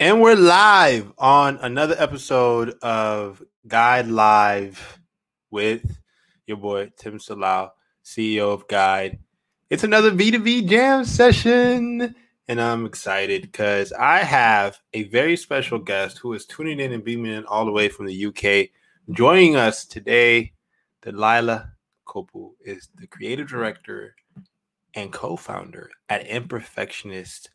[0.00, 4.98] And we're live on another episode of Guide Live
[5.50, 5.98] with
[6.46, 9.18] your boy Tim Salau, CEO of Guide.
[9.68, 12.14] It's another B2B jam session,
[12.48, 17.04] and I'm excited because I have a very special guest who is tuning in and
[17.04, 18.70] beaming in all the way from the UK.
[19.14, 20.54] Joining us today,
[21.02, 21.72] Dilayla
[22.06, 24.14] Kopuz is the creative director
[24.94, 27.48] and co-founder at Imperfectionist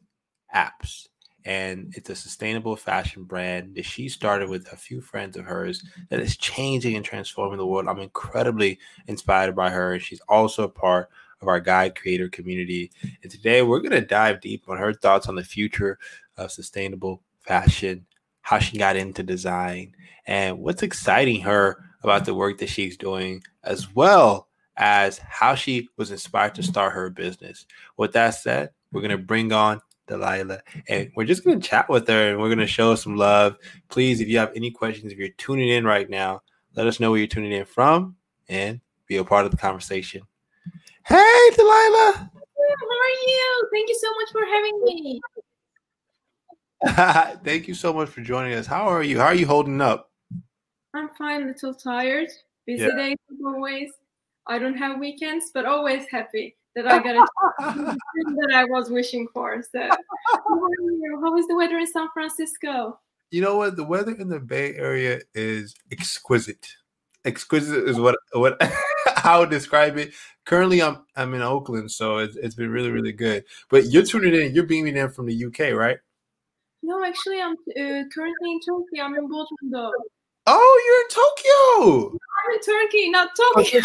[0.55, 1.07] Apps
[1.46, 5.83] and it's a sustainable fashion brand that she started with a few friends of hers
[6.10, 7.87] that is changing and transforming the world.
[7.87, 10.00] I'm incredibly inspired by her.
[10.00, 11.10] She's also a part
[11.42, 12.92] of our guide creator community.
[13.21, 16.00] And today we're going to dive deep on her thoughts on the future
[16.37, 18.07] of sustainable fashion,
[18.42, 23.43] how she got into design, and what's exciting her about the work that she's doing,
[23.64, 27.68] as well as how she was inspired to start her business.
[27.98, 30.61] With that said, we're going to bring on Dilayla.
[30.87, 33.58] And we're just going to chat with her and we're going to show some love.
[33.89, 36.42] Please, if you have any questions, if you're tuning in right now,
[36.75, 38.16] let us know where you're tuning in from
[38.50, 40.22] and be a part of the conversation.
[41.06, 42.14] Hey, Dilayla.
[42.16, 43.70] How are you?
[43.72, 45.22] Thank you so much for having me.
[47.44, 48.66] Thank you so much for joining us.
[48.66, 49.19] How are you?
[49.19, 50.12] How are you holding up?
[50.94, 52.30] I'm fine, a little tired.
[52.66, 52.95] Busy yeah.
[52.95, 53.92] days always.
[54.47, 57.26] I don't have weekends, but always happy that I got a
[57.59, 59.62] that I was wishing for.
[59.62, 63.00] So, how is the weather in San Francisco?
[63.31, 63.76] You know what?
[63.76, 66.68] The weather in the Bay Area is exquisite.
[67.23, 68.58] Exquisite is what what
[69.23, 70.14] I would describe it.
[70.46, 73.46] Currently, I'm I'm in Oakland, so it's, it's been really really good.
[73.70, 74.53] But you're tuning in.
[74.53, 75.98] You're beaming in from the UK, right?
[76.84, 79.02] No, actually, I'm uh, currently in Turkey.
[79.02, 79.92] I'm in Bodrum, though.
[80.46, 82.20] Oh, you're in Tokyo.
[82.46, 83.81] I'm in Turkey, not Tokyo.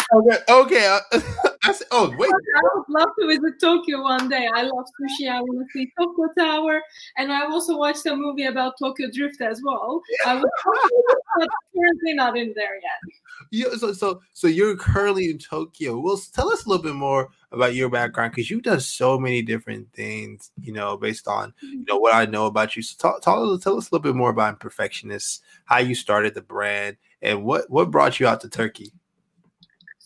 [0.47, 0.99] Okay.
[1.09, 1.49] okay.
[1.63, 2.31] I said, oh, wait.
[2.31, 4.49] I would love to visit Tokyo one day.
[4.53, 5.29] I love sushi.
[5.29, 6.81] I want to see Tokyo Tower.
[7.17, 10.01] And I also watched a movie about Tokyo Drift as well.
[10.25, 10.45] I was
[11.75, 13.13] currently not in there yet.
[13.51, 15.99] Yeah, so, so, so you're currently in Tokyo.
[15.99, 19.41] Well, tell us a little bit more about your background because you've done so many
[19.41, 22.81] different things, you know, based on you know what I know about you.
[22.81, 26.41] So talk, talk tell us a little bit more about Imperfectionist, how you started the
[26.41, 28.93] brand, and what what brought you out to Turkey.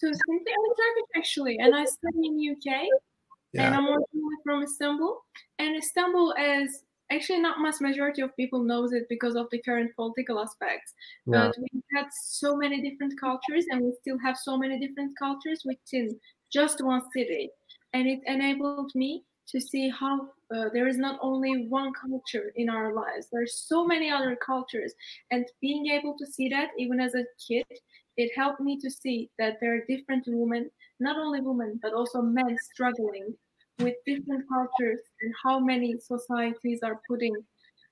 [0.06, 2.86] So simply I'm Turkish actually, and I study in UK,
[3.54, 3.66] yeah.
[3.66, 5.20] and I'm originally from Istanbul.
[5.58, 9.96] And Istanbul is actually not much majority of people knows it because of the current
[9.96, 10.94] political aspects.
[11.26, 11.48] Yeah.
[11.48, 15.64] But we had so many different cultures, and we still have so many different cultures
[15.66, 16.20] within
[16.54, 17.50] just one city,
[17.94, 22.70] and it enabled me to see how uh, there is not only one culture in
[22.70, 24.94] our lives there's so many other cultures
[25.32, 27.66] and being able to see that even as a kid
[28.18, 32.22] it helped me to see that there are different women not only women but also
[32.22, 33.34] men struggling
[33.80, 37.36] with different cultures and how many societies are putting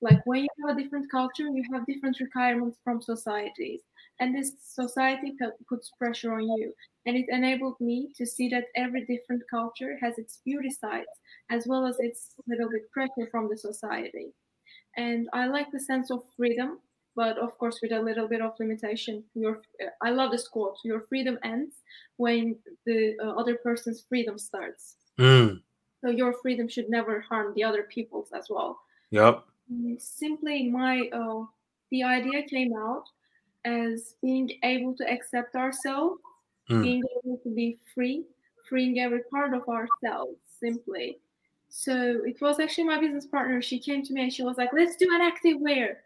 [0.04, 3.82] like when you have a different culture you have different requirements from societies.
[4.20, 5.34] And this society
[5.68, 6.74] puts pressure on you.
[7.06, 11.08] And it enabled me to see that every different culture has its beauty sides
[11.50, 14.28] as well as its little bit pressure from the society.
[14.96, 16.80] And i like the sense of freedom
[17.16, 19.62] but of course with a little bit of limitation your
[20.02, 21.76] i love this quote your freedom ends
[22.18, 25.60] when the uh, other person's freedom starts mm.
[26.02, 28.80] so your freedom should never harm the other people's as well
[29.12, 29.44] yep
[29.98, 31.44] simply my uh,
[31.92, 33.06] the idea came out
[33.66, 36.20] as being able to accept ourselves,
[36.70, 36.82] mm.
[36.82, 38.26] being able to be free,
[38.68, 41.20] freeing every part of ourselves simply.
[41.70, 43.62] So it was actually my business partner.
[43.62, 46.02] She came to me and she was like, let's do an active wear.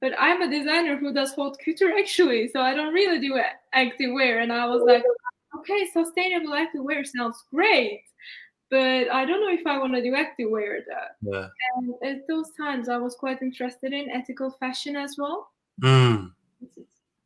[0.00, 3.40] But I'm a designer who does haute couture actually, so I don't really do
[3.72, 4.40] active wear.
[4.40, 5.02] And I was like,
[5.58, 8.02] okay, sustainable active wear sounds great,
[8.70, 11.32] but I don't know if I want to do active wear though.
[11.32, 11.48] Yeah.
[11.76, 15.48] And at those times, I was quite interested in ethical fashion as well.
[15.82, 16.30] Mm.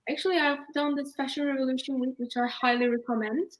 [0.08, 3.52] Actually, I've done this Fashion Revolution Week, which I highly recommend.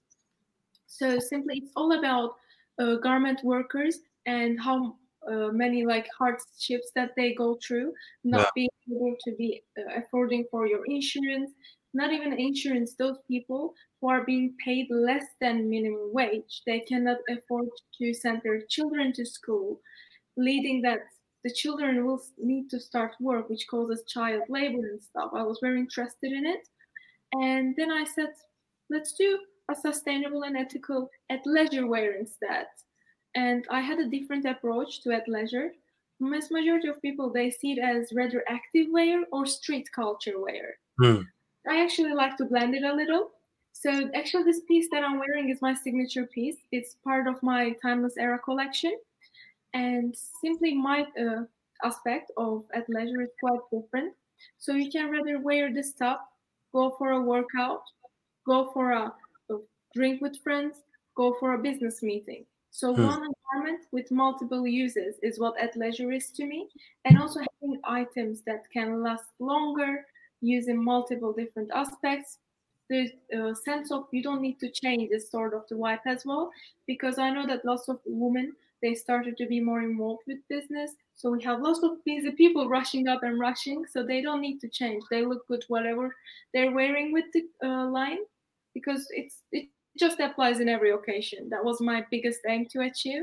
[0.86, 2.36] So simply, it's all about
[2.78, 4.96] uh, garment workers and how
[5.28, 7.92] uh, many like hardships that they go through,
[8.24, 8.50] not yeah.
[8.54, 11.50] being able to be uh, affording for your insurance,
[11.94, 12.94] not even insurance.
[12.94, 17.68] Those people who are being paid less than minimum wage, they cannot afford
[17.98, 19.80] to send their children to school,
[20.36, 21.00] leading that
[21.44, 25.30] the children will need to start work, which causes child labor and stuff.
[25.34, 26.68] I was very interested in it.
[27.32, 28.30] And then I said,
[28.90, 29.38] let's do
[29.70, 32.66] a sustainable and ethical athleisure wear instead.
[33.34, 35.70] And I had a different approach to athleisure.
[36.18, 40.78] Most majority of people they see it as rather active wear or street culture wear.
[40.98, 41.22] Hmm.
[41.68, 43.30] I actually like to blend it a little.
[43.72, 46.56] So actually, this piece that I'm wearing is my signature piece.
[46.72, 48.98] It's part of my timeless era collection
[49.72, 51.44] and simply my uh,
[51.84, 54.14] aspect of athleisure is quite different.
[54.58, 56.28] So you can rather wear this top,
[56.72, 57.82] go for a workout,
[58.46, 59.14] go for a,
[59.50, 59.56] a
[59.94, 60.82] drink with friends,
[61.14, 62.44] go for a business meeting.
[62.70, 63.06] So hmm.
[63.06, 66.68] one environment with multiple uses is what athleisure is to me,
[67.04, 70.06] and also having items that can last longer,
[70.40, 72.38] using multiple different aspects.
[72.88, 76.24] The uh, sense of you don't need to change is sort of the vibe as
[76.24, 76.50] well,
[76.86, 80.92] because I know that lots of women they started to be more involved with business.
[81.14, 84.58] So we have lots of busy people rushing up and rushing, so they don't need
[84.60, 85.04] to change.
[85.10, 86.16] They look good whatever
[86.54, 88.20] they're wearing with the uh, line,
[88.72, 89.68] because it's it
[89.98, 91.48] just applies in every occasion.
[91.50, 93.22] That was my biggest aim to achieve.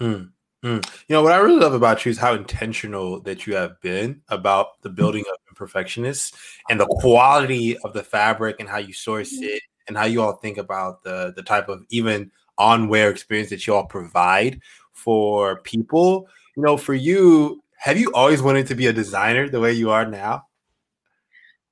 [0.00, 0.30] Mm,
[0.64, 0.90] mm.
[1.08, 4.22] You know what I really love about you is how intentional that you have been
[4.28, 6.34] about the building of imperfectionists
[6.68, 9.44] and the quality of the fabric and how you source mm-hmm.
[9.44, 13.50] it and how you all think about the the type of even on wear experience
[13.50, 14.60] that you all provide
[14.92, 16.28] for people.
[16.56, 19.90] You know, for you, have you always wanted to be a designer the way you
[19.90, 20.44] are now?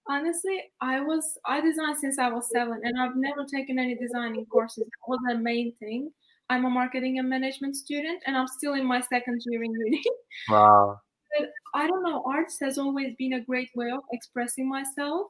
[0.09, 4.47] Honestly, I was I designed since I was seven, and I've never taken any designing
[4.47, 4.85] courses.
[4.85, 6.11] That was the main thing.
[6.51, 10.03] I'm a marketing and management student, and I'm still in my second year in uni.
[10.51, 11.01] Wow.
[11.37, 12.23] but I don't know.
[12.25, 15.27] Arts has always been a great way of expressing myself,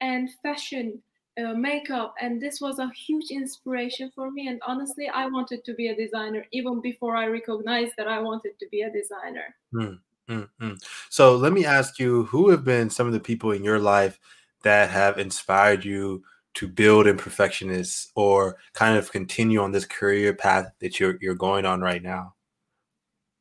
[0.00, 1.02] and fashion
[1.38, 5.72] uh, makeup and this was a huge inspiration for me and honestly i wanted to
[5.74, 9.98] be a designer even before i recognized that i wanted to be a designer mm,
[10.32, 10.88] mm, mm.
[11.08, 14.18] so let me ask you who have been some of the people in your life
[14.62, 16.22] that have inspired you
[16.54, 21.64] to build imperfectionists or kind of continue on this career path that you're you're going
[21.64, 22.34] on right now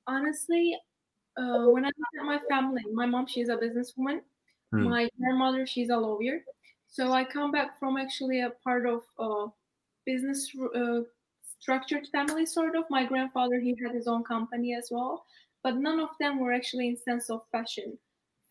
[0.07, 0.77] honestly
[1.38, 4.19] uh, when i look at my family my mom she's a businesswoman
[4.71, 4.83] hmm.
[4.83, 6.41] my grandmother she's a lawyer
[6.91, 9.45] so I come back from actually a part of a
[10.05, 10.99] business uh,
[11.59, 12.83] structured family, sort of.
[12.89, 15.25] My grandfather, he had his own company as well,
[15.63, 17.98] but none of them were actually in sense of fashion.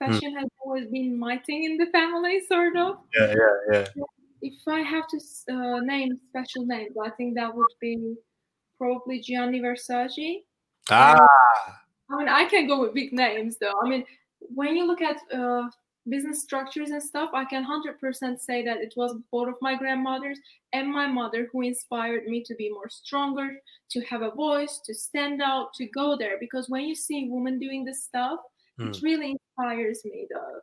[0.01, 0.13] Hmm.
[0.13, 0.41] Fashion mm.
[0.41, 2.99] has always been my thing in the family, sort of.
[3.19, 4.05] Yeah, yeah, yeah.
[4.43, 8.15] If I have to uh, name special names, I think that would be
[8.79, 10.45] probably Gianni Versace.
[10.91, 11.19] Ah.
[12.11, 13.75] I mean, I can go with big names though.
[13.85, 14.05] I mean,
[14.41, 15.69] when you look at uh,
[16.09, 20.39] business structures and stuff, I can 100% say that it was both of my grandmothers
[20.73, 23.51] and my mother who inspired me to be more stronger,
[23.91, 26.37] to have a voice, to stand out, to go there.
[26.39, 28.39] Because when you see women doing this stuff,
[28.81, 28.89] mm.
[28.89, 29.05] it hmm.
[29.05, 30.61] really inspires me, though.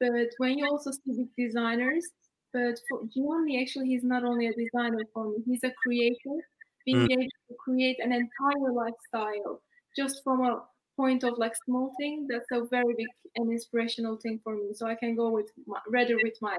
[0.00, 2.04] But when you also see big designers,
[2.52, 6.36] but for Gianni, actually, he's not only a designer for me, he's a creator,
[6.84, 7.12] being mm.
[7.12, 9.62] able to create an entire lifestyle
[9.96, 10.62] just from a
[10.96, 13.06] point of like small thing that's a very big
[13.36, 16.56] and inspirational thing for me so i can go with my, rather with my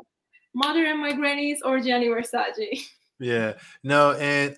[0.53, 2.87] mother and my grannies or Gianni Versace.
[3.19, 3.53] Yeah
[3.83, 4.55] no and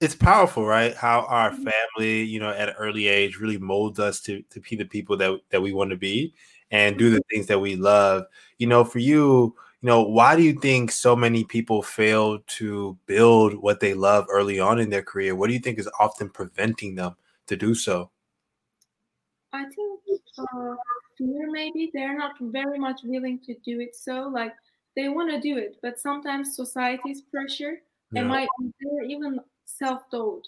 [0.00, 0.94] it's powerful right?
[0.94, 1.68] How our mm-hmm.
[1.96, 5.16] family you know at an early age really molds us to to be the people
[5.18, 6.34] that that we want to be
[6.70, 7.28] and do the mm-hmm.
[7.30, 8.24] things that we love.
[8.58, 12.96] You know for you you know why do you think so many people fail to
[13.06, 15.34] build what they love early on in their career?
[15.34, 18.10] What do you think is often preventing them to do so
[19.54, 20.00] I think
[20.38, 20.74] uh,
[21.16, 23.94] fear maybe they're not very much willing to do it.
[23.94, 24.52] So like
[24.96, 27.80] they want to do it, but sometimes society's pressure
[28.12, 28.20] yeah.
[28.20, 28.46] and my
[29.08, 30.42] even self doubt.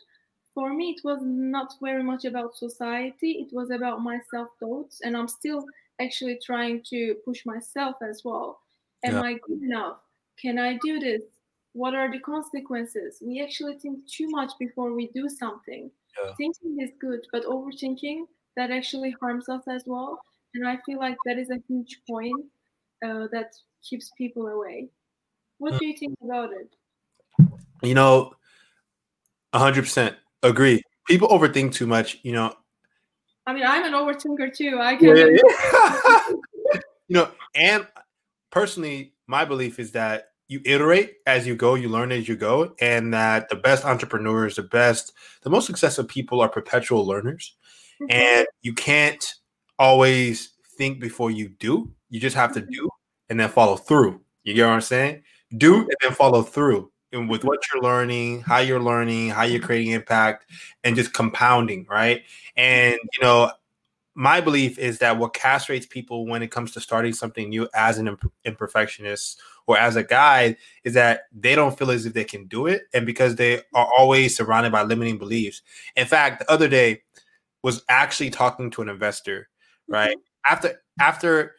[0.54, 3.46] For me, it was not very much about society.
[3.46, 5.64] It was about my self doubts, and I'm still
[6.00, 8.58] actually trying to push myself as well.
[9.04, 9.22] Am yeah.
[9.22, 10.00] I good enough?
[10.40, 11.22] Can I do this?
[11.74, 13.18] What are the consequences?
[13.22, 15.90] We actually think too much before we do something.
[16.18, 16.32] Yeah.
[16.38, 18.24] Thinking is good, but overthinking
[18.56, 20.18] that actually harms us as well.
[20.54, 22.46] And I feel like that is a huge point
[23.04, 24.88] uh, that keeps people away.
[25.58, 25.78] What mm.
[25.78, 26.70] do you think about it?
[27.82, 28.32] You know,
[29.54, 30.82] 100% agree.
[31.06, 32.54] People overthink too much, you know.
[33.46, 34.78] I mean, I'm an overthinker too.
[34.80, 35.16] I can.
[35.16, 36.20] Yeah, yeah.
[37.08, 37.86] you know, and
[38.50, 42.74] personally, my belief is that you iterate as you go, you learn as you go,
[42.80, 47.54] and that the best entrepreneurs, the best, the most successful people are perpetual learners.
[48.00, 48.06] Mm-hmm.
[48.10, 49.24] And you can't
[49.78, 51.90] always think before you do.
[52.10, 52.70] You just have to mm-hmm.
[52.70, 52.90] do
[53.28, 54.20] and then follow through.
[54.44, 55.22] You get what I'm saying?
[55.56, 56.90] Do and then follow through.
[57.12, 60.44] And with what you're learning, how you're learning, how you're creating impact,
[60.84, 62.22] and just compounding, right?
[62.56, 63.52] And you know,
[64.16, 67.98] my belief is that what castrates people when it comes to starting something new as
[67.98, 69.36] an imp- imperfectionist
[69.66, 72.84] or as a guide is that they don't feel as if they can do it
[72.94, 75.60] and because they are always surrounded by limiting beliefs
[75.96, 77.02] in fact the other day
[77.66, 79.48] was actually talking to an investor,
[79.88, 80.16] right?
[80.16, 80.52] Mm-hmm.
[80.52, 81.56] After after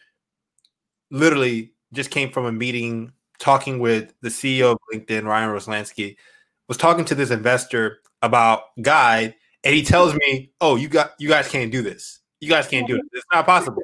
[1.12, 6.16] literally just came from a meeting talking with the CEO of LinkedIn, Ryan Roslansky,
[6.70, 9.36] was talking to this investor about guide,
[9.66, 12.88] and he tells me, "Oh, you got you guys can't do this." You guys can't
[12.88, 13.02] do it.
[13.12, 13.84] It's not possible.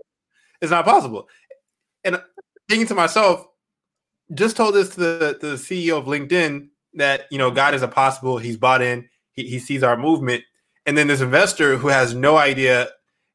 [0.62, 1.28] It's not possible.
[2.06, 2.22] And
[2.70, 3.46] thinking to myself,
[4.34, 7.88] just told this to the, the CEO of LinkedIn that you know God is a
[7.90, 8.38] possible.
[8.38, 9.10] He's bought in.
[9.34, 10.46] He, he sees our movement,
[10.86, 12.90] and then this investor who has no idea.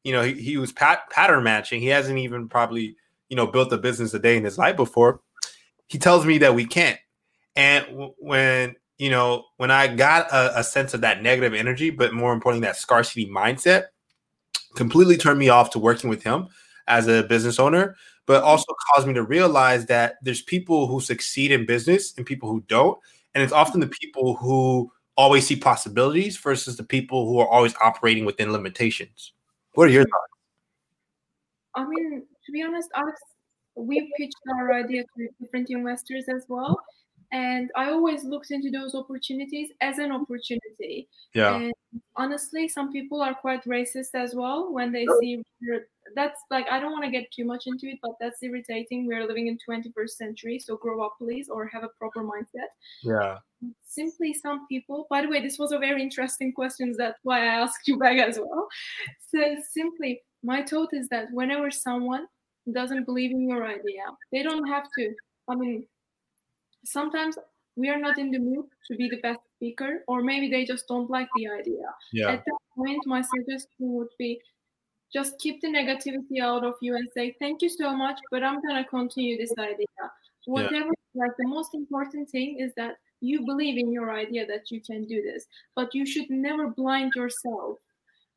[0.04, 1.80] You know, he, he was pat, pattern matching.
[1.80, 2.96] He hasn't even probably
[3.28, 5.20] you know built a business a day in his life before.
[5.88, 6.98] He tells me that we can't.
[7.56, 11.90] And w- when you know when I got a, a sense of that negative energy,
[11.90, 13.86] but more importantly that scarcity mindset,
[14.76, 16.48] completely turned me off to working with him
[16.86, 21.50] as a business owner but also caused me to realize that there's people who succeed
[21.50, 22.98] in business and people who don't
[23.34, 27.74] and it's often the people who always see possibilities versus the people who are always
[27.82, 29.32] operating within limitations.
[29.74, 30.32] What are your thoughts?
[31.74, 33.12] I mean, to be honest, I've,
[33.74, 36.80] we pitched our idea to different investors as well.
[37.30, 41.08] And I always looked into those opportunities as an opportunity.
[41.34, 41.56] Yeah.
[41.56, 41.72] And
[42.16, 45.42] honestly, some people are quite racist as well when they see
[46.14, 49.06] that's like I don't want to get too much into it, but that's irritating.
[49.06, 52.68] We're living in 21st century, so grow up, please, or have a proper mindset.
[53.02, 53.38] Yeah.
[53.84, 55.06] Simply, some people.
[55.10, 56.94] By the way, this was a very interesting question.
[56.96, 58.68] That's why I asked you back as well.
[59.26, 62.26] So simply, my thought is that whenever someone
[62.72, 65.14] doesn't believe in your idea, they don't have to.
[65.48, 65.86] I mean,
[66.84, 67.36] sometimes
[67.76, 70.88] we are not in the mood to be the best speaker, or maybe they just
[70.88, 71.86] don't like the idea.
[72.12, 72.30] Yeah.
[72.30, 74.40] At that point, my suggestion would be
[75.12, 78.60] just keep the negativity out of you and say thank you so much but i'm
[78.60, 79.86] going to continue this idea
[80.46, 81.22] whatever yeah.
[81.22, 85.04] like the most important thing is that you believe in your idea that you can
[85.06, 87.78] do this but you should never blind yourself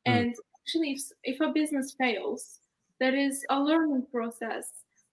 [0.08, 0.14] mm.
[0.14, 2.60] and actually if, if a business fails
[3.00, 4.70] that is a learning process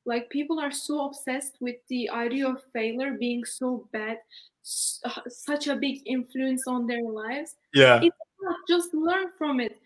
[0.09, 4.19] like people are so obsessed with the idea of failure being so bad
[4.63, 9.79] such a big influence on their lives yeah it's not just learn from it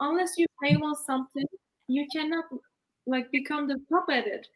[0.00, 1.46] unless you fail on something,
[1.88, 2.44] you cannot
[3.06, 4.46] like become the top at it.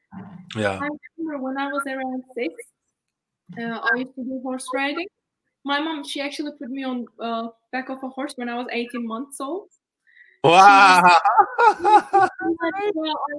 [0.57, 0.79] Yeah.
[0.79, 2.55] I remember when I was around six,
[3.59, 5.07] uh, I used to do horse riding.
[5.65, 8.69] My mom, she actually put me on uh, back of a horse when I was
[8.73, 9.69] 18 months old.
[10.49, 11.03] Wow.
[12.63, 12.91] I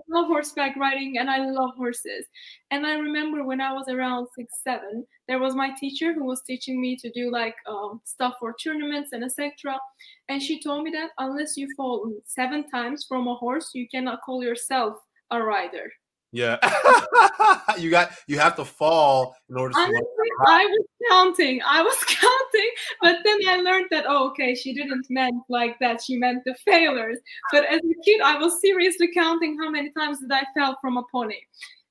[0.10, 2.25] love horseback riding and I love horses.
[2.70, 6.44] And I remember when I was around six, seven, there was my teacher who was
[6.46, 9.80] teaching me to do like um, stuff for tournaments and etc.
[10.28, 14.22] And she told me that unless you fall seven times from a horse, you cannot
[14.22, 14.98] call yourself
[15.32, 15.92] a rider.
[16.31, 16.57] Yeah,
[17.79, 19.79] you got you have to fall in order to.
[19.79, 21.62] Honestly, I was counting.
[21.65, 22.69] I was counting,
[23.01, 26.03] but then I learned that oh, okay, she didn't meant like that.
[26.03, 27.17] She meant the failures.
[27.51, 30.98] But as a kid, I was seriously counting how many times did I fell from
[30.98, 31.39] a pony.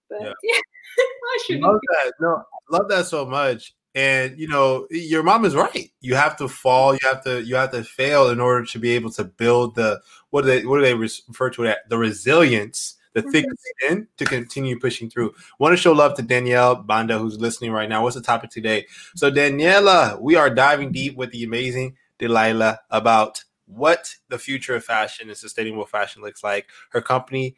[0.08, 0.60] But yeah, yeah
[0.98, 2.12] I should love that.
[2.20, 3.74] No, love that so much.
[3.96, 5.90] And you know, your mom is right.
[6.00, 6.92] You have to fall.
[6.92, 7.42] You have to.
[7.42, 10.64] You have to fail in order to be able to build the what do they
[10.64, 11.78] what do they refer to it?
[11.88, 13.86] The resilience the thick mm-hmm.
[13.86, 15.34] skin to continue pushing through.
[15.58, 18.02] Want to show love to Danielle Banda, who's listening right now.
[18.02, 18.86] What's the topic today?
[19.16, 24.84] So, Daniela, we are diving deep with the amazing Dilayla about what the future of
[24.84, 26.68] fashion and sustainable fashion looks like.
[26.90, 27.56] Her company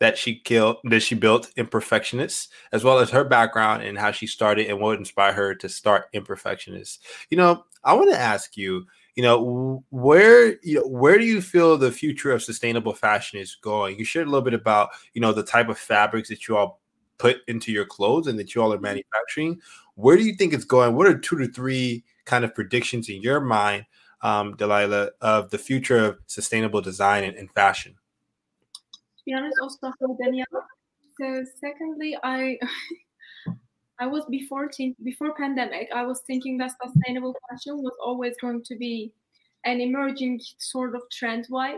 [0.00, 4.26] that she killed that she built imperfectionists as well as her background and how she
[4.26, 6.98] started and what inspired her to start imperfectionists
[7.30, 11.42] you know i want to ask you you know where you know where do you
[11.42, 13.98] feel the future of sustainable fashion is going?
[13.98, 16.80] You shared a little bit about you know the type of fabrics that you all
[17.18, 19.60] put into your clothes and that you all are manufacturing.
[19.96, 20.94] Where do you think it's going?
[20.94, 23.86] What are two to three kind of predictions in your mind
[24.22, 27.94] um, dilayla of the future of sustainable design and, and fashion?
[28.82, 30.46] To be honest also danielle
[31.20, 32.56] so secondly i
[34.00, 34.70] I was before
[35.02, 39.12] before pandemic, I was thinking that sustainable fashion was always going to be
[39.64, 41.76] an emerging sort of trend vibe.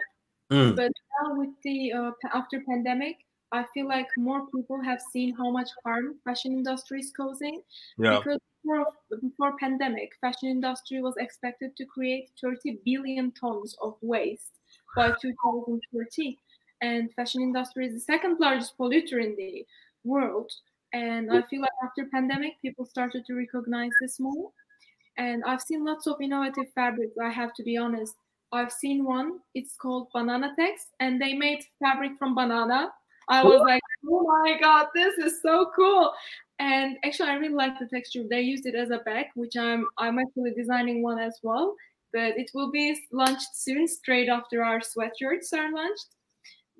[0.52, 0.76] Mm.
[0.76, 3.16] But now with the uh, after pandemic,
[3.52, 7.62] I feel like more people have seen how much harm fashion industry is causing.
[7.98, 8.18] Yeah.
[8.18, 8.86] Because before,
[9.20, 14.52] before pandemic, fashion industry was expected to create 30 billion tons of waste
[14.94, 16.38] by 2030,
[16.82, 19.66] and fashion industry is the second largest polluter in the
[20.04, 20.50] world.
[20.92, 24.50] And I feel like after pandemic, people started to recognize this more.
[25.16, 27.16] And I've seen lots of innovative fabrics.
[27.22, 28.14] I have to be honest.
[28.52, 29.38] I've seen one.
[29.54, 32.90] It's called Bananatex, and they made fabric from banana.
[33.28, 36.12] I was like, oh my god, this is so cool.
[36.58, 38.24] And actually, I really like the texture.
[38.28, 41.76] They used it as a bag, which I'm I'm actually designing one as well.
[42.12, 46.08] But it will be launched soon, straight after our sweatshirts are launched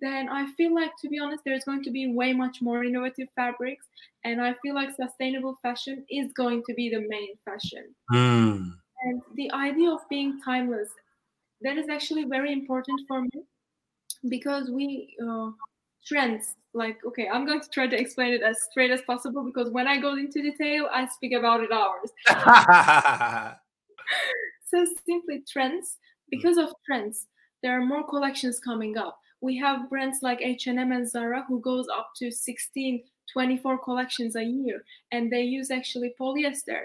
[0.01, 3.29] then I feel like, to be honest, there's going to be way much more innovative
[3.37, 3.87] fabrics.
[4.25, 7.95] And I feel like sustainable fashion is going to be the main fashion.
[8.13, 8.73] Mm.
[9.03, 10.91] And the idea of being timeless,
[11.63, 13.31] that is actually very important for me.
[14.29, 15.51] because we uh,
[16.07, 19.71] trends like okay i'm going to try to explain it as straight as possible because
[19.71, 22.13] when i go into detail i speak about it hours
[24.67, 25.99] so simply trends
[26.31, 27.27] because of trends
[27.63, 31.87] there are more collections coming up we have brands like h&m and zara who goes
[31.89, 36.83] up to 16 24 collections a year and they use actually polyester.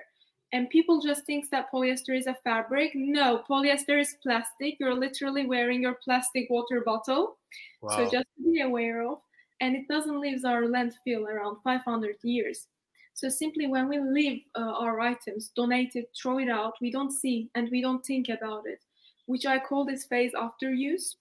[0.54, 2.92] And people just think that polyester is a fabric.
[2.94, 4.76] No polyester is plastic.
[4.80, 7.38] You're literally wearing your plastic water bottle.
[7.82, 7.98] Wow.
[7.98, 9.20] so just be aware of.
[9.62, 12.68] And it doesn't leave our landfill around 500 years.
[13.14, 17.14] So simply when we leave uh, our items donate it throw it out we don't
[17.14, 18.80] see and we don't think about it
[19.26, 21.16] which i call this phase after use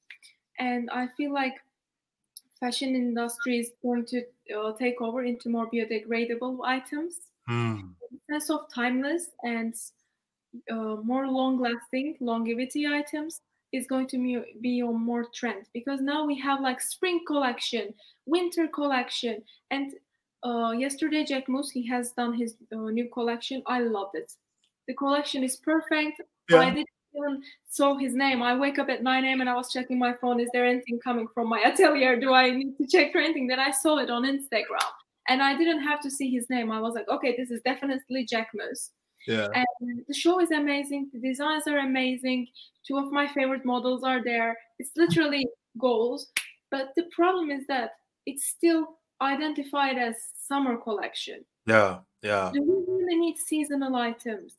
[0.59, 1.55] and i feel like
[2.65, 4.23] fashion industry is going to
[4.57, 7.21] uh, take over into more biodegradable items.
[7.49, 7.95] Mm.
[8.31, 9.75] sense of timeless and
[10.71, 13.43] uh, more long lasting longevity items
[13.73, 15.67] is going to be on more trend.
[15.75, 17.93] Because now we have like spring collection
[18.25, 19.93] winter collection and
[20.43, 23.63] uh, yesterday Jacquemus he has done his uh, new collection.
[23.67, 24.33] I loved it.
[24.89, 26.21] The collection is perfect.
[26.51, 26.61] Yeah.
[26.61, 29.73] i didn't even saw his name i wake up at 9 a.m and i was
[29.73, 33.13] checking my phone is there anything coming from my atelier do i need to check
[33.13, 34.91] for anything then i saw it on instagram
[35.29, 36.71] and I didn't have to see his name.
[36.71, 38.91] I was like, okay, this is definitely Jacquemus.
[39.27, 39.49] Yeah.
[39.55, 41.11] And the show is amazing.
[41.13, 42.49] The designs are amazing.
[42.87, 44.57] Two of my favorite models are there.
[44.79, 46.29] It's literally goals.
[46.71, 47.93] But the problem is that
[48.27, 51.45] it's still identified as summer collection.
[51.67, 52.51] Yeah, yeah.
[52.53, 54.55] Do we really need seasonal items?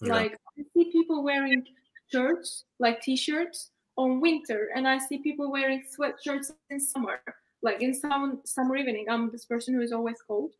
[0.00, 0.12] Yeah.
[0.12, 1.64] Like I see people wearing
[2.12, 7.20] shirts, like t-shirts, on winter, and I see people wearing sweatshirts in summer.
[7.62, 10.52] Like in some summer evening i'm this person who is always cold.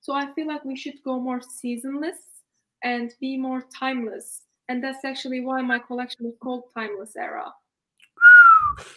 [0.00, 2.18] So i feel like we should go more seasonless
[2.84, 4.42] and be more timeless.
[4.68, 7.52] And that's actually why my collection is called timeless era.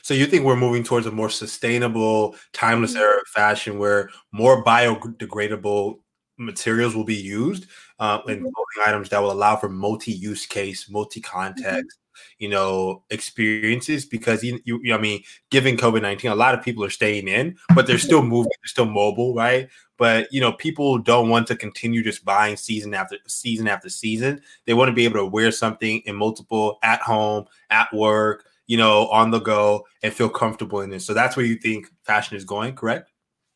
[0.01, 3.01] So you think we're moving towards a more sustainable timeless mm-hmm.
[3.01, 6.00] era of fashion where more biodegradable
[6.37, 7.67] materials will be used
[8.00, 8.43] uh, in mm-hmm.
[8.43, 12.01] clothing items that will allow for multi-use case multi-context mm-hmm
[12.37, 16.83] you know, experiences because you, you, I mean, given COVID 19, a lot of people
[16.83, 19.69] are staying in, but they're still moving, they're still mobile, right?
[19.98, 24.41] But you know, people don't want to continue just buying season after season after season.
[24.65, 28.77] They want to be able to wear something in multiple at home, at work, you
[28.77, 31.01] know, on the go and feel comfortable in it.
[31.01, 33.11] So that's where you think fashion is going, correct?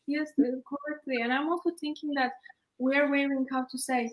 [0.06, 1.22] Yes, correctly.
[1.22, 2.32] And I'm also thinking that
[2.80, 4.10] we're wearing, how to say,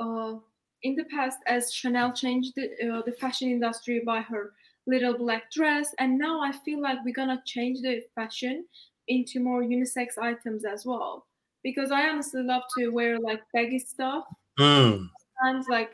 [0.00, 0.34] uh,
[0.82, 4.52] in the past as Chanel changed the, uh, the fashion industry by her
[4.86, 8.66] little black dress and now I feel like we're gonna change the fashion
[9.08, 11.26] into more unisex items as well.
[11.62, 14.24] Because I honestly love to wear like baggy stuff.
[14.60, 15.08] Mm.
[15.40, 15.90] and like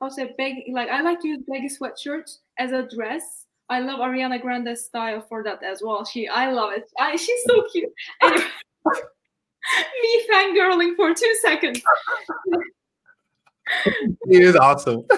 [0.00, 3.46] also baggy like I like to use baggy sweatshirts as a dress.
[3.70, 6.04] I love Ariana Grande's style for that as well.
[6.04, 6.90] She I love it.
[6.98, 7.92] I, she's so cute.
[8.22, 8.44] anyway,
[10.02, 11.82] me fangirling for two seconds
[13.86, 15.04] it is awesome.
[15.10, 15.16] so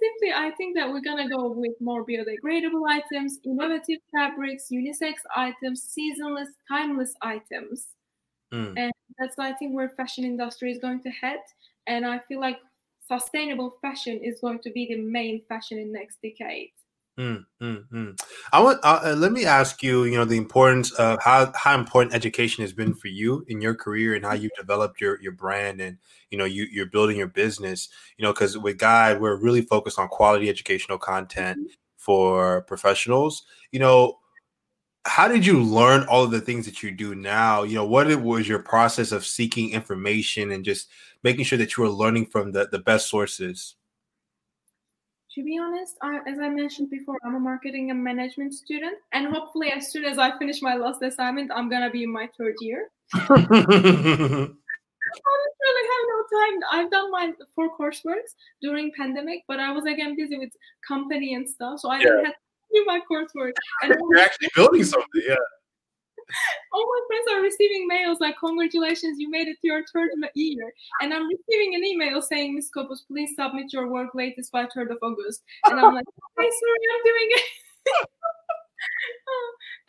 [0.00, 5.82] simply, I think that we're gonna go with more biodegradable items, innovative fabrics, unisex items,
[5.82, 7.88] seasonless, timeless items,
[8.52, 8.74] mm.
[8.76, 11.40] and that's why I think where fashion industry is going to head.
[11.86, 12.58] And I feel like
[13.08, 16.70] sustainable fashion is going to be the main fashion in next decade.
[17.20, 18.20] Mm, mm, mm.
[18.50, 18.80] I want.
[18.82, 20.04] Uh, uh, let me ask you.
[20.04, 23.74] You know, the importance of how how important education has been for you in your
[23.74, 25.98] career and how you've developed your your brand and
[26.30, 27.90] you know you you're building your business.
[28.16, 31.72] You know, because with Guide, we're really focused on quality educational content mm-hmm.
[31.98, 33.42] for professionals.
[33.70, 34.18] You know,
[35.04, 37.64] how did you learn all of the things that you do now?
[37.64, 40.88] You know, what it was your process of seeking information and just
[41.22, 43.74] making sure that you were learning from the the best sources
[45.34, 49.32] to be honest, I, as I mentioned before, I'm a marketing and management student, and
[49.32, 52.54] hopefully, as soon as I finish my last assignment, I'm gonna be in my third
[52.60, 52.90] year.
[53.14, 53.28] I
[55.62, 56.60] really have no time.
[56.72, 60.50] I've done my four courseworks during pandemic, but I was again busy with
[60.86, 62.04] company and stuff, so I yeah.
[62.04, 62.40] didn't have to
[62.74, 63.52] do my coursework.
[63.82, 65.36] And You're actually building something, yeah
[66.72, 70.72] all my friends are receiving mails like, congratulations, you made it to your third year.
[71.00, 74.92] And I'm receiving an email saying, Miss Kopuz, please submit your work latest by 3rd
[74.92, 75.42] of August.
[75.66, 76.04] And I'm like,
[76.38, 77.44] okay sorry, I'm doing it.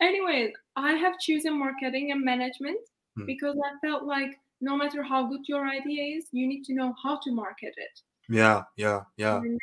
[0.00, 2.78] anyway, I have chosen marketing and management
[3.16, 3.26] hmm.
[3.26, 6.94] because I felt like no matter how good your idea is, you need to know
[7.02, 8.00] how to market it.
[8.28, 9.36] Yeah, yeah, yeah.
[9.36, 9.60] And,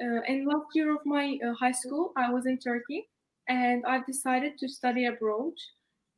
[0.00, 3.08] uh, in last year of my uh, high school, I was in Turkey
[3.48, 5.52] and I've decided to study abroad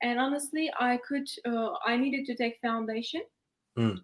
[0.03, 3.23] and honestly i could uh, i needed to take foundation
[3.77, 3.99] mm.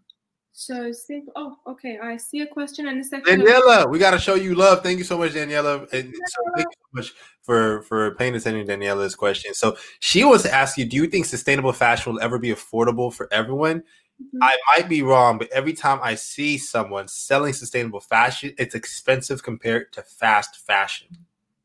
[0.54, 1.32] So simple.
[1.34, 1.98] Oh, okay.
[1.98, 3.40] I see a question and a second.
[3.40, 4.82] Daniela, we got to show you love.
[4.82, 5.90] Thank you so much, Daniela.
[5.92, 9.54] And so thank you so much for for paying attention to Daniela's question.
[9.54, 13.12] So she wants to ask you: Do you think sustainable fashion will ever be affordable
[13.12, 13.80] for everyone?
[13.80, 14.42] Mm-hmm.
[14.42, 19.42] I might be wrong, but every time I see someone selling sustainable fashion, it's expensive
[19.42, 21.08] compared to fast fashion.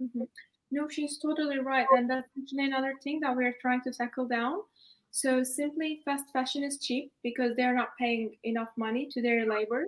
[0.02, 0.24] Mm-hmm.
[0.71, 4.60] No, she's totally right, and that's actually another thing that we're trying to tackle down
[5.12, 9.86] so simply fast fashion is cheap because they're not paying enough money to their labor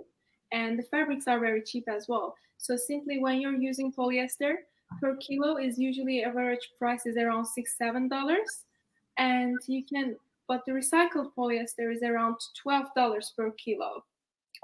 [0.52, 2.34] and the fabrics are very cheap as well.
[2.58, 4.54] So simply when you're using polyester
[5.00, 8.64] per kilo is usually average price is around six, seven dollars.
[9.18, 10.16] And you can
[10.48, 14.04] but the recycled polyester is around twelve dollars per kilo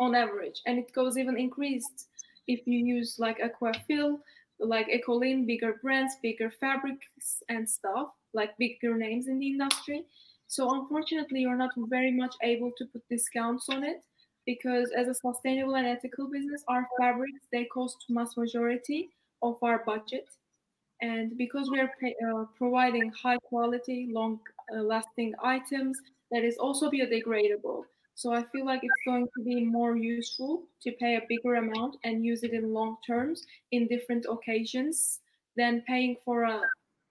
[0.00, 0.62] on average.
[0.66, 2.08] And it goes even increased
[2.48, 4.18] if you use like Aquafil,
[4.60, 10.04] like Econyl, bigger brands, bigger fabrics and stuff, like bigger names in the industry.
[10.48, 14.04] So unfortunately, you're not very much able to put discounts on it
[14.46, 19.10] because as a sustainable and ethical business, our fabrics they cost mass majority
[19.42, 20.28] of our budget,
[21.02, 24.40] and because we are pay, uh, providing high quality, long
[24.74, 27.84] uh, lasting items that is also biodegradable.
[28.16, 31.96] So I feel like it's going to be more useful to pay a bigger amount
[32.02, 35.20] and use it in long terms in different occasions
[35.56, 36.62] than paying for a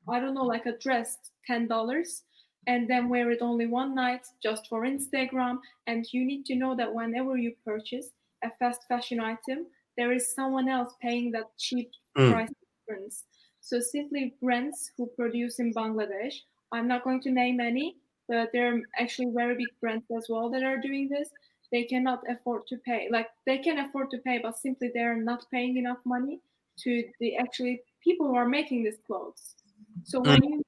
[0.09, 2.23] I don't know like a dress ten dollars
[2.67, 5.59] and then wear it only one night just for Instagram.
[5.87, 8.09] And you need to know that whenever you purchase
[8.43, 12.31] a fast fashion item, there is someone else paying that cheap mm.
[12.31, 12.49] price
[12.87, 13.23] difference.
[13.61, 16.35] So simply brands who produce in Bangladesh,
[16.71, 20.49] I'm not going to name any, but there are actually very big brands as well
[20.49, 21.29] that are doing this.
[21.71, 23.09] They cannot afford to pay.
[23.11, 26.39] Like they can afford to pay, but simply they're not paying enough money
[26.79, 29.55] to the actually people who are making these clothes.
[30.03, 30.49] So when mm.
[30.49, 30.63] you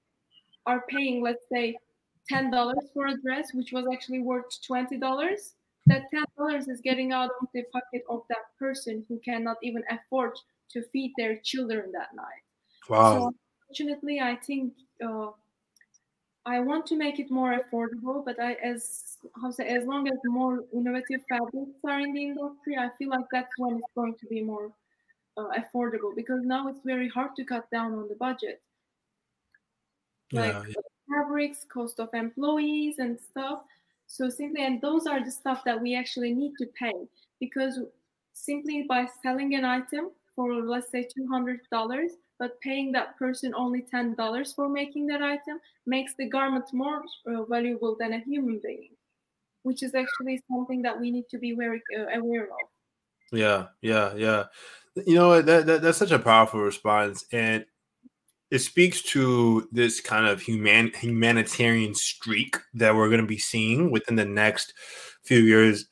[0.65, 1.77] are paying, let's say,
[2.27, 5.53] ten dollars for a dress, which was actually worth twenty dollars.
[5.85, 9.83] That ten dollars is getting out of the pocket of that person who cannot even
[9.89, 10.33] afford
[10.71, 12.43] to feed their children that night.
[12.89, 13.13] Wow.
[13.13, 13.35] So
[13.69, 14.73] unfortunately, I think
[15.05, 15.29] uh,
[16.47, 20.17] I want to make it more affordable, but I, as how say, as long as
[20.23, 24.25] more innovative fabrics are in the industry, I feel like that's when it's going to
[24.27, 24.71] be more
[25.35, 28.61] uh, affordable because now it's very hard to cut down on the budget.
[30.31, 33.61] Like, yeah, yeah fabrics, cost of employees and stuff.
[34.07, 36.93] So simply, and those are the stuff that we actually need to pay
[37.39, 37.79] because
[38.33, 41.59] simply by selling an item for let's say $200,
[42.39, 47.43] but paying that person only $10 for making that item makes the garment more uh,
[47.45, 48.89] valuable than a human being,
[49.63, 52.67] which is actually something that we need to be very uh, aware of.
[53.31, 54.45] Yeah, yeah, yeah.
[55.05, 57.25] You know, that, that that's such a powerful response.
[57.31, 57.65] And
[58.49, 63.91] it speaks to this kind of human humanitarian streak that we're going to be seeing
[63.91, 64.73] within the next
[65.23, 65.87] few years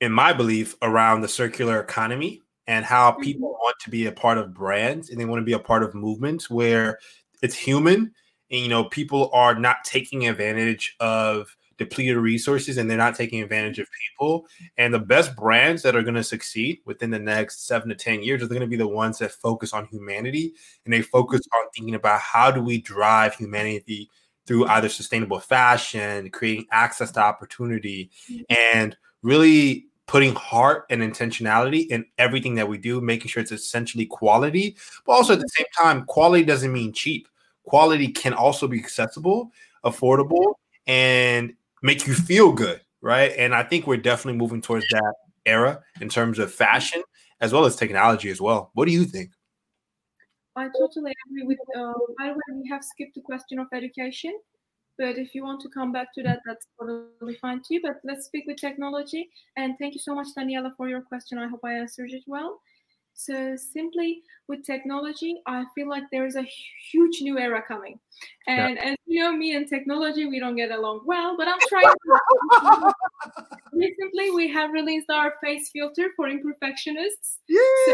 [0.00, 3.22] in my belief around the circular economy and how mm-hmm.
[3.22, 5.82] people want to be a part of brands and they want to be a part
[5.82, 6.98] of movements where
[7.42, 8.12] it's human
[8.50, 13.42] and you know people are not taking advantage of depleted resources and they're not taking
[13.42, 14.46] advantage of people.
[14.76, 18.22] And the best brands that are going to succeed within the next seven to 10
[18.22, 21.70] years are going to be the ones that focus on humanity and they focus on
[21.74, 24.10] thinking about how do we drive humanity
[24.46, 28.10] through either sustainable fashion, creating access to opportunity,
[28.50, 34.06] and really putting heart and intentionality in everything that we do, making sure it's essentially
[34.06, 37.28] quality, but also at the same time, quality doesn't mean cheap.
[37.64, 39.50] Quality can also be accessible,
[39.84, 40.54] affordable,
[40.86, 43.32] and make you feel good, right?
[43.38, 45.14] And I think we're definitely moving towards that
[45.46, 47.02] era in terms of fashion
[47.40, 48.70] as well as technology as well.
[48.74, 49.30] What do you think?
[50.56, 51.58] I totally agree with.
[51.76, 54.38] Uh, by the way, we have skipped the question of education,
[54.98, 57.80] but if you want to come back to that, that's totally fine too.
[57.82, 59.28] But let's speak with technology.
[59.56, 61.38] And thank you so much, Daniela, for your question.
[61.38, 62.60] I hope I answered it well.
[63.14, 66.44] So simply with technology, I feel like there is a
[66.90, 67.98] huge new era coming.
[68.48, 68.90] And yeah.
[68.90, 72.92] as you know, me and technology, we don't get along well, but I'm trying to.
[73.72, 77.38] Recently, we have released our face filter for imperfectionists.
[77.48, 77.58] Yay!
[77.86, 77.92] So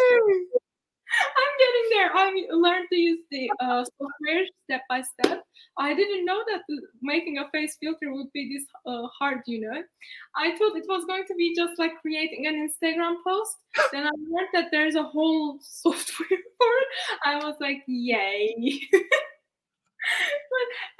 [1.36, 2.10] I'm getting there.
[2.14, 5.44] I learned to use the uh, software step by step.
[5.78, 6.62] I didn't know that
[7.02, 9.82] making a face filter would be this uh, hard, you know.
[10.36, 13.56] I thought it was going to be just like creating an Instagram post.
[13.92, 16.88] then I learned that there's a whole software for it.
[17.24, 18.80] I was like, yay.
[18.92, 19.04] but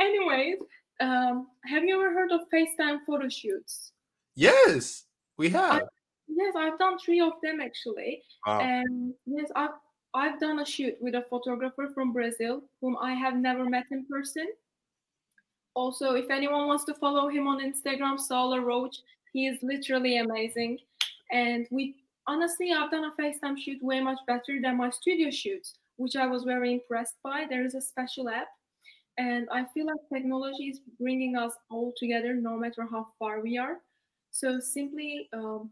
[0.04, 0.56] anyways,
[1.00, 3.92] um, have you ever heard of FaceTime photo shoots?
[4.34, 5.04] Yes,
[5.38, 5.74] we have.
[5.74, 5.82] I,
[6.28, 8.22] yes, I've done three of them actually.
[8.46, 8.60] Wow.
[8.60, 9.70] And yes, I've
[10.12, 14.04] I've done a shoot with a photographer from Brazil whom I have never met in
[14.06, 14.48] person.
[15.74, 18.98] Also, if anyone wants to follow him on Instagram, Saula Roach,
[19.32, 20.78] He is literally amazing.
[21.30, 21.94] And we
[22.26, 26.26] honestly, I've done a FaceTime shoot way much better than my studio shoots, which I
[26.26, 27.46] was very impressed by.
[27.48, 28.48] There is a special app.
[29.18, 33.58] And I feel like technology is bringing us all together no matter how far we
[33.58, 33.76] are.
[34.32, 35.70] So simply um,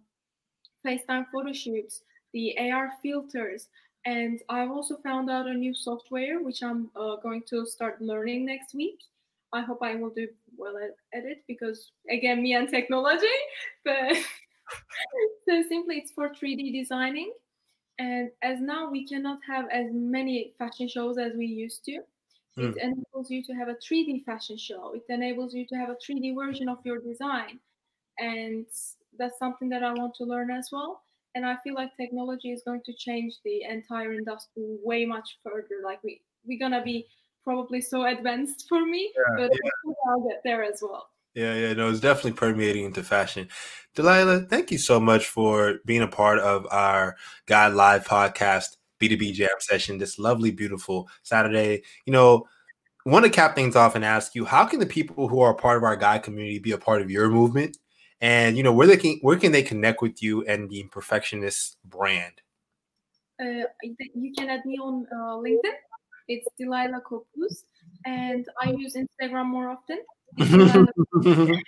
[0.87, 3.69] FaceTime photo shoots, the AR filters,
[4.05, 8.47] and I've also found out a new software which I'm uh, going to start learning
[8.47, 9.01] next week.
[9.53, 13.27] I hope I will do well at, at it because again, me and technology.
[13.85, 14.17] But
[15.49, 17.33] so simply, it's for 3D designing.
[17.99, 22.01] And as now we cannot have as many fashion shows as we used to,
[22.57, 22.71] mm.
[22.71, 24.95] it enables you to have a 3D fashion show.
[24.95, 27.59] It enables you to have a 3D version of your design,
[28.19, 28.67] and
[29.19, 31.03] that's something that I want to learn as well
[31.35, 35.83] and i feel like technology is going to change the entire industry way much further.
[35.85, 37.07] Like we we're gonna be
[37.45, 39.93] probably so advanced for me yeah, but yeah.
[40.09, 41.09] i'll get there as well.
[41.35, 43.49] Yeah yeah no it's definitely permeating into fashion.
[43.97, 49.33] Dilayla thank you so much for being a part of our guide live podcast b2b
[49.33, 51.83] jam session this lovely beautiful saturday.
[52.07, 52.47] You know
[53.07, 55.77] want to cap things off and ask you how can the people who are part
[55.77, 57.79] of our guide community be a part of your movement
[58.21, 61.77] and you know where they can where can they connect with you and the Imperfectionist
[61.85, 62.41] brand?
[63.41, 65.77] Uh, you can add me on uh, LinkedIn.
[66.27, 67.63] It's Dilayla Kopuz,
[68.05, 69.99] and I use Instagram more often.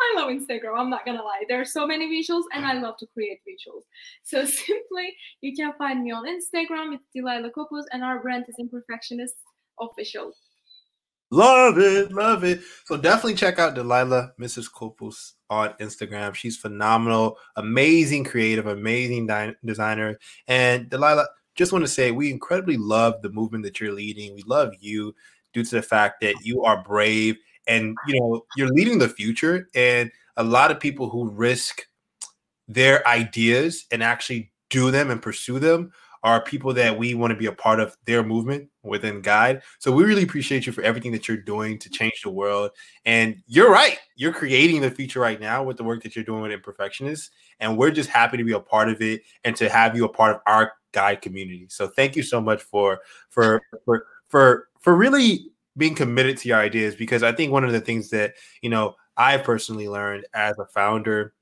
[0.00, 0.78] I love Instagram.
[0.78, 1.44] I'm not gonna lie.
[1.48, 3.82] There are so many visuals, and I love to create visuals.
[4.22, 6.94] So simply, you can find me on Instagram.
[6.94, 9.36] It's Dilayla Kopuz, and our brand is Imperfectionist
[9.80, 10.32] Official.
[11.30, 12.60] Love it, love it.
[12.86, 14.70] So definitely check out Dilayla, Mrs.
[14.72, 16.34] Kopuz on Instagram.
[16.34, 20.18] She's phenomenal, amazing creative, amazing di- designer.
[20.46, 24.34] And Dilayla, just want to say we incredibly love the movement that you're leading.
[24.34, 25.14] We love you
[25.52, 27.36] due to the fact that you are brave
[27.66, 29.68] and you know you're leading the future.
[29.74, 31.86] And a lot of people who risk
[32.68, 35.90] their ideas and actually do them and pursue them
[36.22, 39.62] are people that we want to be a part of their movement within Guide.
[39.78, 42.70] So we really appreciate you for everything that you're doing to change the world.
[43.04, 46.42] And you're right, you're creating the future right now with the work that you're doing
[46.42, 47.30] with Imperfectionists.
[47.60, 50.08] And we're just happy to be a part of it and to have you a
[50.08, 51.66] part of our Guide community.
[51.68, 56.58] So thank you so much for for for for for really being committed to your
[56.58, 60.58] ideas because I think one of the things that you know I personally learned as
[60.58, 61.34] a founder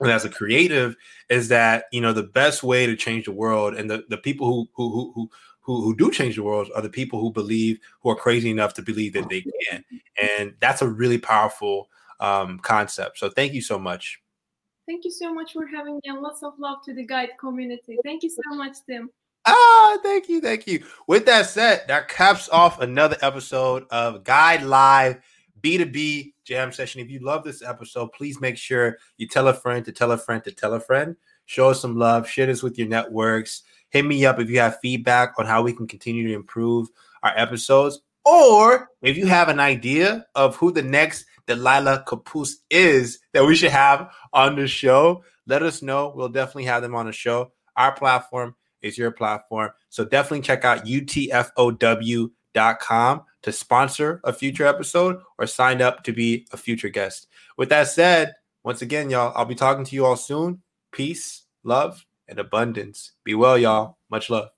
[0.00, 0.96] and as a creative
[1.28, 4.46] is that you know the best way to change the world and the, the people
[4.46, 5.30] who who who
[5.64, 8.74] who who do change the world are the people who believe who are crazy enough
[8.74, 9.84] to believe that they can.
[10.20, 11.88] And that's a really powerful
[12.20, 13.18] um, concept.
[13.18, 14.20] So thank you so much.
[14.86, 17.96] Thank you so much for having me and lots of love to the guide community.
[18.04, 19.10] Thank you so much tim.
[19.46, 20.84] Ah thank you thank you.
[21.06, 25.20] With that said that caps off another episode of guide live
[25.64, 27.00] b2b jam session.
[27.00, 30.18] If you love this episode, please make sure you tell a friend to tell a
[30.18, 31.16] friend to tell a friend.
[31.46, 32.28] Show us some love.
[32.28, 33.62] Share this with your networks.
[33.88, 36.88] Hit me up if you have feedback on how we can continue to improve
[37.22, 38.00] our episodes.
[38.24, 43.54] Or if you have an idea of who the next Dilayla Kopuz is that we
[43.54, 46.12] should have on the show, let us know.
[46.14, 47.52] We'll definitely have them on the show.
[47.76, 49.70] Our platform is your platform.
[49.88, 52.30] So definitely check out UTFOW
[52.80, 57.28] com to sponsor a future episode or sign up to be a future guest.
[57.58, 60.62] With that said, once again, y'all, I'll be talking to you all soon.
[60.92, 63.12] Peace, love, and abundance.
[63.22, 63.98] Be well, y'all.
[64.10, 64.53] Much love.